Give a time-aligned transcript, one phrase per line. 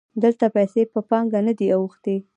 [0.23, 2.17] دلته پیسې په پانګه نه دي اوښتي